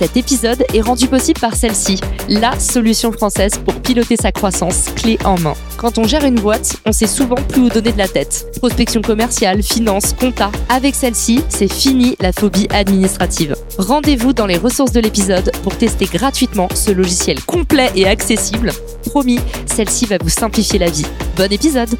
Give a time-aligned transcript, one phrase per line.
[0.00, 5.18] Cet épisode est rendu possible par celle-ci, la solution française pour piloter sa croissance clé
[5.26, 5.52] en main.
[5.76, 8.46] Quand on gère une boîte, on sait souvent plus où donner de la tête.
[8.56, 10.50] Prospection commerciale, finance, compta.
[10.70, 13.54] Avec celle-ci, c'est fini la phobie administrative.
[13.76, 18.72] Rendez-vous dans les ressources de l'épisode pour tester gratuitement ce logiciel complet et accessible.
[19.04, 21.04] Promis, celle-ci va vous simplifier la vie.
[21.36, 21.90] Bon épisode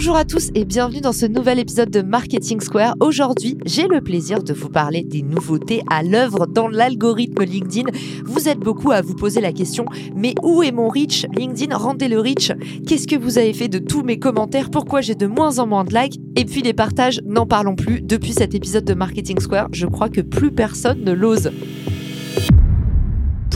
[0.00, 2.94] Bonjour à tous et bienvenue dans ce nouvel épisode de Marketing Square.
[3.00, 7.90] Aujourd'hui, j'ai le plaisir de vous parler des nouveautés à l'œuvre dans l'algorithme LinkedIn.
[8.24, 9.84] Vous êtes beaucoup à vous poser la question,
[10.16, 11.26] mais où est mon reach?
[11.36, 12.50] LinkedIn, rendez le reach.
[12.86, 14.70] Qu'est-ce que vous avez fait de tous mes commentaires?
[14.70, 16.18] Pourquoi j'ai de moins en moins de likes?
[16.34, 18.00] Et puis les partages, n'en parlons plus.
[18.00, 21.50] Depuis cet épisode de Marketing Square, je crois que plus personne ne l'ose.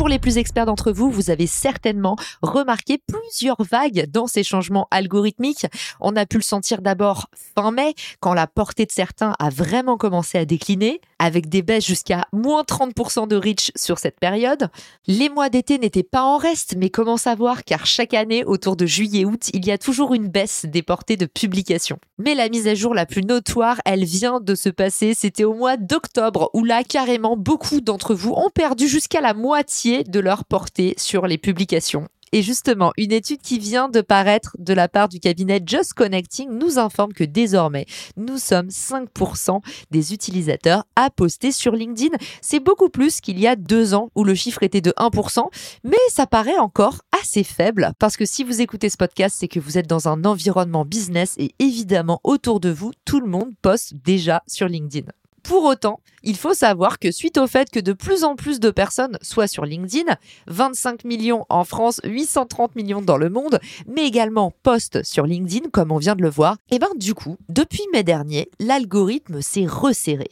[0.04, 4.86] Pour les plus experts d'entre vous, vous avez certainement remarqué plusieurs vagues dans ces changements
[4.90, 5.66] algorithmiques.
[5.98, 9.96] On a pu le sentir d'abord fin mai, quand la portée de certains a vraiment
[9.96, 14.68] commencé à décliner, avec des baisses jusqu'à moins 30% de reach sur cette période.
[15.06, 18.84] Les mois d'été n'étaient pas en reste, mais comment savoir car chaque année, autour de
[18.84, 21.98] juillet-août, il y a toujours une baisse des portées de publication.
[22.18, 25.54] Mais la mise à jour la plus notoire, elle vient de se passer, c'était au
[25.54, 30.44] mois d'octobre, où là, carrément, beaucoup d'entre vous ont perdu jusqu'à la moitié de leur
[30.44, 32.06] portée sur les publications.
[32.32, 36.50] Et justement, une étude qui vient de paraître de la part du cabinet Just Connecting
[36.50, 42.16] nous informe que désormais, nous sommes 5% des utilisateurs à poster sur LinkedIn.
[42.40, 45.48] C'est beaucoup plus qu'il y a deux ans où le chiffre était de 1%,
[45.84, 49.60] mais ça paraît encore assez faible parce que si vous écoutez ce podcast, c'est que
[49.60, 53.94] vous êtes dans un environnement business et évidemment autour de vous, tout le monde poste
[54.04, 55.10] déjà sur LinkedIn.
[55.44, 58.70] Pour autant, il faut savoir que suite au fait que de plus en plus de
[58.70, 60.16] personnes soient sur LinkedIn,
[60.46, 65.92] 25 millions en France, 830 millions dans le monde, mais également postent sur LinkedIn comme
[65.92, 69.66] on vient de le voir, et eh ben du coup, depuis mai dernier, l'algorithme s'est
[69.66, 70.30] resserré.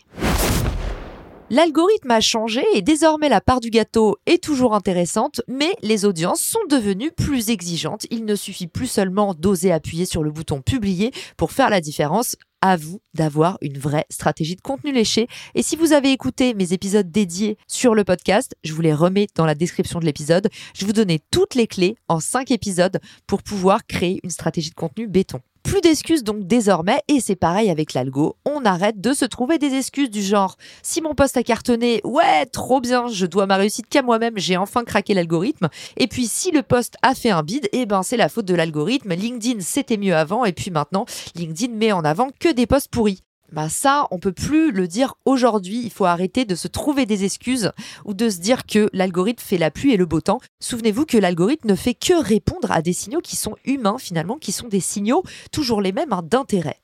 [1.50, 6.40] L'algorithme a changé et désormais la part du gâteau est toujours intéressante, mais les audiences
[6.40, 8.06] sont devenues plus exigeantes.
[8.10, 12.36] Il ne suffit plus seulement d'oser appuyer sur le bouton publier pour faire la différence
[12.62, 15.28] à vous d'avoir une vraie stratégie de contenu léché.
[15.54, 19.26] Et si vous avez écouté mes épisodes dédiés sur le podcast, je vous les remets
[19.34, 20.48] dans la description de l'épisode.
[20.74, 24.74] Je vous donnais toutes les clés en cinq épisodes pour pouvoir créer une stratégie de
[24.74, 25.40] contenu béton.
[25.62, 29.74] Plus d'excuses donc désormais, et c'est pareil avec l'algo, on arrête de se trouver des
[29.74, 33.88] excuses du genre si mon poste a cartonné, ouais, trop bien, je dois ma réussite
[33.88, 35.68] qu'à moi-même, j'ai enfin craqué l'algorithme.
[35.96, 38.54] Et puis si le poste a fait un bid, eh ben c'est la faute de
[38.54, 39.14] l'algorithme.
[39.14, 43.22] LinkedIn c'était mieux avant, et puis maintenant LinkedIn met en avant que des posts pourris
[43.52, 45.82] bah ça, on peut plus le dire aujourd'hui.
[45.84, 47.70] Il faut arrêter de se trouver des excuses
[48.06, 50.40] ou de se dire que l'algorithme fait la pluie et le beau temps.
[50.60, 54.52] Souvenez-vous que l'algorithme ne fait que répondre à des signaux qui sont humains finalement, qui
[54.52, 56.78] sont des signaux toujours les mêmes hein, d'intérêt.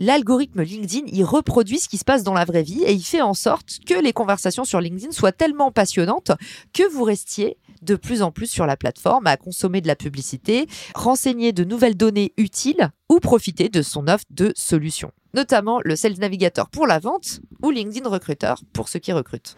[0.00, 3.20] L'algorithme LinkedIn, il reproduit ce qui se passe dans la vraie vie et il fait
[3.20, 6.30] en sorte que les conversations sur LinkedIn soient tellement passionnantes
[6.72, 10.68] que vous restiez de plus en plus sur la plateforme à consommer de la publicité,
[10.94, 16.18] renseigner de nouvelles données utiles ou profiter de son offre de solutions notamment le Sales
[16.18, 19.56] Navigator pour la vente ou LinkedIn Recruiter pour ceux qui recrutent.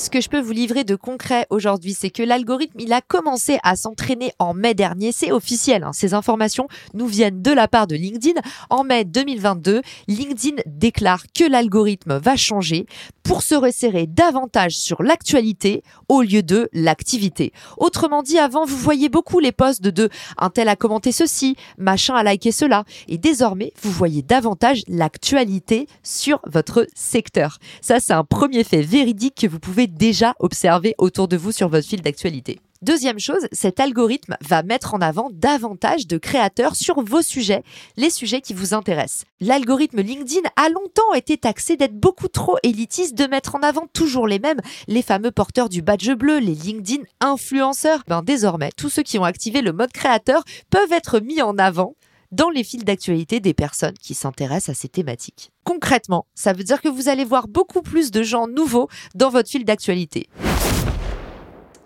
[0.00, 3.58] Ce que je peux vous livrer de concret aujourd'hui, c'est que l'algorithme, il a commencé
[3.62, 5.12] à s'entraîner en mai dernier.
[5.12, 5.84] C'est officiel.
[5.84, 5.92] Hein.
[5.92, 8.40] Ces informations nous viennent de la part de LinkedIn.
[8.70, 12.86] En mai 2022, LinkedIn déclare que l'algorithme va changer
[13.22, 17.52] pour se resserrer davantage sur l'actualité au lieu de l'activité.
[17.76, 22.14] Autrement dit, avant, vous voyez beaucoup les posts de, un tel a commenté ceci, machin
[22.14, 22.84] a liké cela.
[23.06, 27.58] Et désormais, vous voyez davantage l'actualité sur votre secteur.
[27.82, 31.68] Ça, c'est un premier fait véridique que vous pouvez déjà observé autour de vous sur
[31.68, 32.60] votre fil d'actualité.
[32.82, 37.62] Deuxième chose, cet algorithme va mettre en avant davantage de créateurs sur vos sujets,
[37.98, 39.26] les sujets qui vous intéressent.
[39.42, 44.26] L'algorithme LinkedIn a longtemps été taxé d'être beaucoup trop élitiste, de mettre en avant toujours
[44.26, 48.02] les mêmes, les fameux porteurs du badge bleu, les LinkedIn influenceurs.
[48.08, 51.96] Ben, désormais, tous ceux qui ont activé le mode créateur peuvent être mis en avant
[52.32, 55.50] dans les fils d'actualité des personnes qui s'intéressent à ces thématiques.
[55.64, 59.48] Concrètement, ça veut dire que vous allez voir beaucoup plus de gens nouveaux dans votre
[59.48, 60.28] fil d'actualité.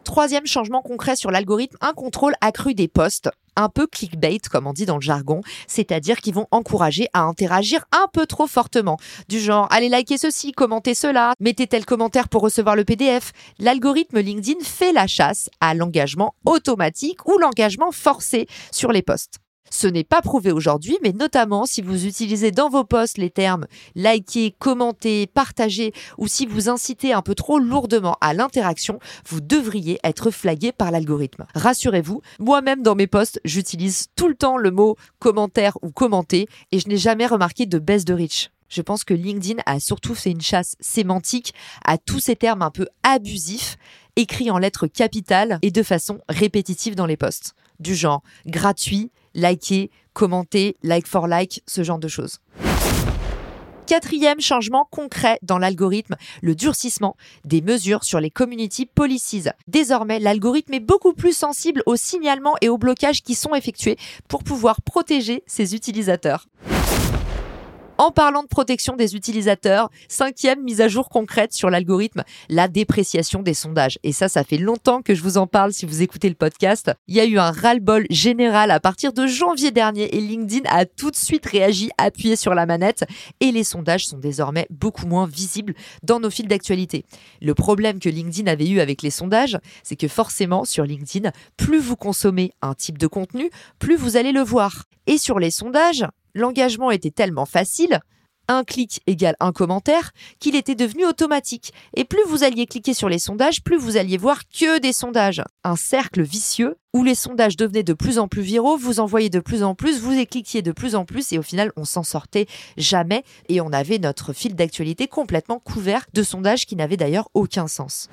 [0.04, 3.30] Troisième changement concret sur l'algorithme, un contrôle accru des posts.
[3.56, 7.84] un peu clickbait, comme on dit dans le jargon, c'est-à-dire qu'ils vont encourager à interagir
[7.92, 8.96] un peu trop fortement.
[9.28, 13.30] Du genre, allez liker ceci, commentez cela, mettez tel commentaire pour recevoir le PDF.
[13.60, 19.43] L'algorithme LinkedIn fait la chasse à l'engagement automatique ou l'engagement forcé sur les posts.
[19.76, 23.66] Ce n'est pas prouvé aujourd'hui, mais notamment si vous utilisez dans vos posts les termes
[23.96, 29.98] liker, commenter, partager ou si vous incitez un peu trop lourdement à l'interaction, vous devriez
[30.04, 31.46] être flagué par l'algorithme.
[31.56, 36.78] Rassurez-vous, moi-même dans mes posts, j'utilise tout le temps le mot commentaire ou commenter et
[36.78, 38.50] je n'ai jamais remarqué de baisse de reach.
[38.68, 41.52] Je pense que LinkedIn a surtout fait une chasse sémantique
[41.84, 43.76] à tous ces termes un peu abusifs,
[44.14, 47.56] écrits en lettres capitales et de façon répétitive dans les posts.
[47.80, 52.38] Du genre gratuit, liker, commenter, like for like, ce genre de choses.
[53.86, 59.44] Quatrième changement concret dans l'algorithme, le durcissement des mesures sur les community policies.
[59.68, 64.42] Désormais, l'algorithme est beaucoup plus sensible aux signalements et aux blocages qui sont effectués pour
[64.42, 66.46] pouvoir protéger ses utilisateurs.
[67.96, 73.40] En parlant de protection des utilisateurs, cinquième mise à jour concrète sur l'algorithme, la dépréciation
[73.40, 74.00] des sondages.
[74.02, 76.90] Et ça, ça fait longtemps que je vous en parle si vous écoutez le podcast.
[77.06, 80.86] Il y a eu un ras-le-bol général à partir de janvier dernier et LinkedIn a
[80.86, 83.04] tout de suite réagi, appuyé sur la manette
[83.38, 87.04] et les sondages sont désormais beaucoup moins visibles dans nos fils d'actualité.
[87.40, 91.78] Le problème que LinkedIn avait eu avec les sondages, c'est que forcément sur LinkedIn, plus
[91.78, 94.82] vous consommez un type de contenu, plus vous allez le voir.
[95.06, 98.00] Et sur les sondages, l'engagement était tellement facile,
[98.48, 101.72] un clic égale un commentaire, qu'il était devenu automatique.
[101.96, 105.42] Et plus vous alliez cliquer sur les sondages, plus vous alliez voir que des sondages.
[105.64, 109.40] Un cercle vicieux où les sondages devenaient de plus en plus viraux, vous envoyez de
[109.40, 112.02] plus en plus, vous y cliquiez de plus en plus et au final on s'en
[112.02, 112.46] sortait
[112.76, 117.66] jamais et on avait notre fil d'actualité complètement couvert de sondages qui n'avaient d'ailleurs aucun
[117.66, 118.08] sens.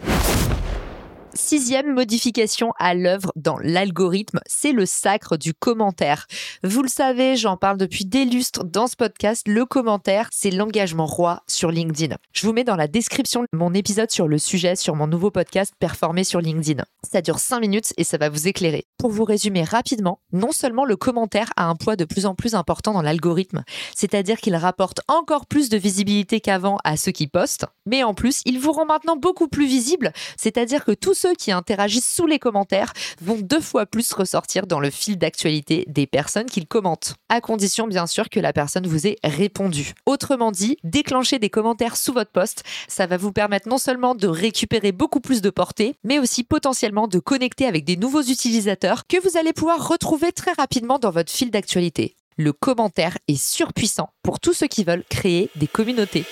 [1.33, 6.28] Sixième modification à l'œuvre dans l'algorithme, c'est le sacre du commentaire.
[6.62, 9.48] Vous le savez, j'en parle depuis des lustres dans ce podcast.
[9.48, 12.18] Le commentaire, c'est l'engagement roi sur LinkedIn.
[12.33, 15.74] Je vous mets dans la description mon épisode sur le sujet sur mon nouveau podcast
[15.80, 16.83] Performer sur LinkedIn.
[17.10, 18.86] Ça dure 5 minutes et ça va vous éclairer.
[18.98, 22.56] Pour vous résumer rapidement, non seulement le commentaire a un poids de plus en plus
[22.56, 23.63] important dans l'algorithme,
[23.95, 28.42] c'est-à-dire qu'il rapporte encore plus de visibilité qu'avant à ceux qui postent, mais en plus,
[28.45, 32.39] il vous rend maintenant beaucoup plus visible, c'est-à-dire que tous ceux qui interagissent sous les
[32.39, 37.41] commentaires vont deux fois plus ressortir dans le fil d'actualité des personnes qu'ils commentent, à
[37.41, 39.94] condition bien sûr que la personne vous ait répondu.
[40.07, 44.27] Autrement dit, déclencher des commentaires sous votre poste, ça va vous permettre non seulement de
[44.27, 49.21] récupérer beaucoup plus de portée, mais aussi potentiellement de connecter avec des nouveaux utilisateurs que
[49.21, 52.15] vous allez pouvoir retrouver très rapidement dans votre fil d'actualité.
[52.38, 56.25] Le commentaire est surpuissant pour tous ceux qui veulent créer des communautés.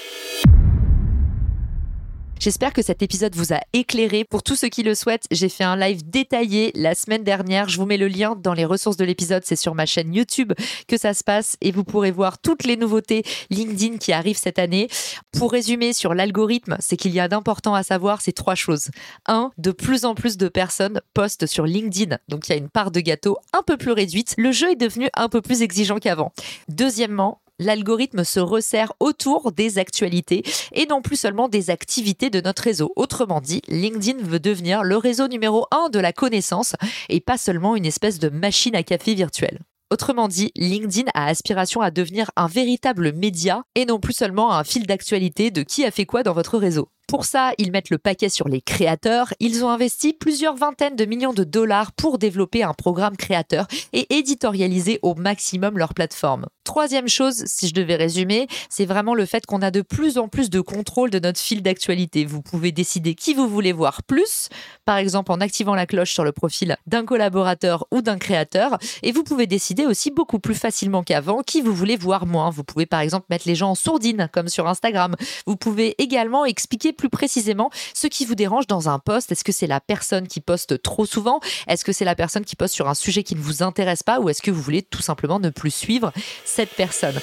[2.39, 4.23] J'espère que cet épisode vous a éclairé.
[4.23, 7.67] Pour tous ceux qui le souhaitent, j'ai fait un live détaillé la semaine dernière.
[7.67, 9.43] Je vous mets le lien dans les ressources de l'épisode.
[9.45, 10.53] C'est sur ma chaîne YouTube
[10.87, 14.57] que ça se passe et vous pourrez voir toutes les nouveautés LinkedIn qui arrivent cette
[14.57, 14.87] année.
[15.33, 18.89] Pour résumer sur l'algorithme, c'est qu'il y a d'important à savoir, c'est trois choses.
[19.27, 22.19] Un, de plus en plus de personnes postent sur LinkedIn.
[22.29, 24.35] Donc il y a une part de gâteau un peu plus réduite.
[24.37, 26.31] Le jeu est devenu un peu plus exigeant qu'avant.
[26.69, 32.63] Deuxièmement, l'algorithme se resserre autour des actualités et non plus seulement des activités de notre
[32.63, 32.93] réseau.
[32.95, 36.75] Autrement dit, LinkedIn veut devenir le réseau numéro un de la connaissance
[37.09, 39.59] et pas seulement une espèce de machine à café virtuelle.
[39.91, 44.63] Autrement dit, LinkedIn a aspiration à devenir un véritable média et non plus seulement un
[44.63, 46.89] fil d'actualité de qui a fait quoi dans votre réseau.
[47.09, 49.33] Pour ça, ils mettent le paquet sur les créateurs.
[49.39, 54.15] Ils ont investi plusieurs vingtaines de millions de dollars pour développer un programme créateur et
[54.15, 56.45] éditorialiser au maximum leur plateforme.
[56.69, 60.27] Troisième chose, si je devais résumer, c'est vraiment le fait qu'on a de plus en
[60.27, 62.25] plus de contrôle de notre fil d'actualité.
[62.25, 64.49] Vous pouvez décider qui vous voulez voir plus,
[64.85, 69.11] par exemple en activant la cloche sur le profil d'un collaborateur ou d'un créateur, et
[69.11, 72.51] vous pouvez décider aussi beaucoup plus facilement qu'avant qui vous voulez voir moins.
[72.51, 75.15] Vous pouvez par exemple mettre les gens en sourdine, comme sur Instagram.
[75.47, 79.31] Vous pouvez également expliquer plus précisément ce qui vous dérange dans un post.
[79.31, 81.39] Est-ce que c'est la personne qui poste trop souvent?
[81.67, 84.19] Est-ce que c'est la personne qui poste sur un sujet qui ne vous intéresse pas?
[84.19, 86.11] Ou est-ce que vous voulez tout simplement ne plus suivre
[86.45, 87.19] cette personne?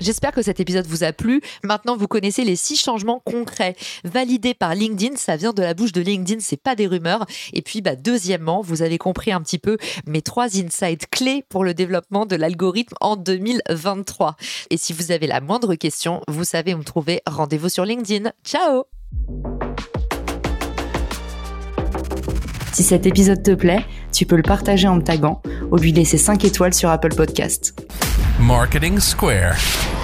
[0.00, 1.40] J'espère que cet épisode vous a plu.
[1.62, 5.16] Maintenant, vous connaissez les six changements concrets validés par LinkedIn.
[5.16, 7.26] Ça vient de la bouche de LinkedIn, c'est pas des rumeurs.
[7.52, 11.64] Et puis, bah, deuxièmement, vous avez compris un petit peu mes trois insights clés pour
[11.64, 14.36] le développement de l'algorithme en 2023.
[14.70, 17.22] Et si vous avez la moindre question, vous savez où me trouver.
[17.26, 18.30] Rendez-vous sur LinkedIn.
[18.44, 18.84] Ciao!
[22.72, 26.18] Si cet épisode te plaît, tu peux le partager en me taguant ou lui laisser
[26.18, 27.74] 5 étoiles sur Apple Podcast.
[28.38, 29.95] Marketing Square.